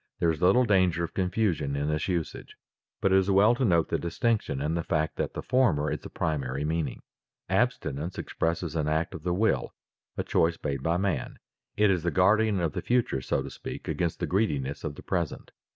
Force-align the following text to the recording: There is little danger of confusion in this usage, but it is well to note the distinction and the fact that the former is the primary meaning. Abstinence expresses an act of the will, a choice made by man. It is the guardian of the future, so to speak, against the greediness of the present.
There 0.17 0.31
is 0.31 0.41
little 0.41 0.65
danger 0.65 1.03
of 1.03 1.13
confusion 1.13 1.75
in 1.75 1.87
this 1.87 2.07
usage, 2.07 2.55
but 3.01 3.11
it 3.13 3.19
is 3.19 3.29
well 3.29 3.53
to 3.53 3.63
note 3.63 3.89
the 3.89 3.99
distinction 3.99 4.59
and 4.59 4.75
the 4.75 4.81
fact 4.81 5.15
that 5.17 5.35
the 5.35 5.43
former 5.43 5.91
is 5.91 5.99
the 5.99 6.09
primary 6.09 6.65
meaning. 6.65 7.03
Abstinence 7.49 8.17
expresses 8.17 8.75
an 8.75 8.87
act 8.87 9.13
of 9.13 9.21
the 9.21 9.31
will, 9.31 9.75
a 10.17 10.23
choice 10.23 10.57
made 10.63 10.81
by 10.81 10.97
man. 10.97 11.37
It 11.77 11.91
is 11.91 12.01
the 12.01 12.09
guardian 12.09 12.59
of 12.59 12.73
the 12.73 12.81
future, 12.81 13.21
so 13.21 13.43
to 13.43 13.51
speak, 13.51 13.87
against 13.87 14.19
the 14.19 14.25
greediness 14.25 14.83
of 14.83 14.95
the 14.95 15.03
present. 15.03 15.51